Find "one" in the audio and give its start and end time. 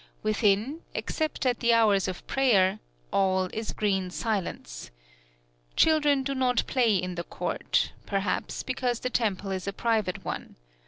10.25-10.55